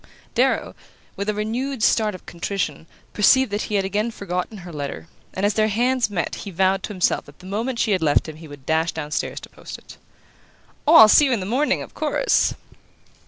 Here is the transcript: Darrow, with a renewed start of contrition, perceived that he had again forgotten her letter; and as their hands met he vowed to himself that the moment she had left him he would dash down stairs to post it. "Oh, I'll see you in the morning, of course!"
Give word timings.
Darrow, 0.33 0.73
with 1.15 1.29
a 1.29 1.33
renewed 1.35 1.83
start 1.83 2.15
of 2.15 2.25
contrition, 2.25 2.87
perceived 3.13 3.51
that 3.51 3.61
he 3.69 3.75
had 3.75 3.85
again 3.85 4.09
forgotten 4.09 4.57
her 4.65 4.73
letter; 4.73 5.07
and 5.31 5.45
as 5.45 5.53
their 5.53 5.67
hands 5.67 6.09
met 6.09 6.33
he 6.41 6.49
vowed 6.49 6.81
to 6.81 6.91
himself 6.91 7.25
that 7.25 7.37
the 7.37 7.45
moment 7.45 7.77
she 7.77 7.91
had 7.91 8.01
left 8.01 8.27
him 8.27 8.37
he 8.37 8.47
would 8.47 8.65
dash 8.65 8.93
down 8.93 9.11
stairs 9.11 9.39
to 9.41 9.49
post 9.49 9.77
it. 9.77 9.97
"Oh, 10.87 10.95
I'll 10.95 11.07
see 11.07 11.25
you 11.25 11.31
in 11.33 11.39
the 11.39 11.45
morning, 11.45 11.83
of 11.83 11.93
course!" 11.93 12.55